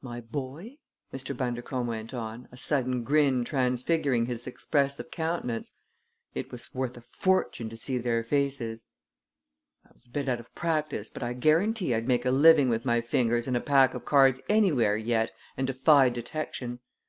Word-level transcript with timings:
My 0.00 0.20
boy," 0.20 0.78
Mr. 1.12 1.36
Bundercombe 1.36 1.88
went 1.88 2.14
on, 2.14 2.48
a 2.52 2.56
sudden 2.56 3.02
grin 3.02 3.44
transfiguring 3.44 4.26
his 4.26 4.46
expressive 4.46 5.10
countenance, 5.10 5.72
"it 6.32 6.52
was 6.52 6.72
worth 6.72 6.96
a 6.96 7.00
fortune 7.00 7.68
to 7.70 7.76
see 7.76 7.98
their 7.98 8.22
faces! 8.22 8.86
"I 9.84 9.90
was 9.92 10.06
a 10.06 10.10
bit 10.10 10.28
out 10.28 10.38
of 10.38 10.54
practice, 10.54 11.10
but 11.10 11.24
I 11.24 11.32
guarantee 11.32 11.92
I'd 11.92 12.06
make 12.06 12.24
a 12.24 12.30
living 12.30 12.68
with 12.68 12.84
my 12.84 13.00
fingers 13.00 13.48
and 13.48 13.56
a 13.56 13.60
pack 13.60 13.94
of 13.94 14.04
cards 14.04 14.40
anywhere 14.48 14.96
yet 14.96 15.32
and 15.56 15.66
defy 15.66 16.08
detection. 16.08 16.78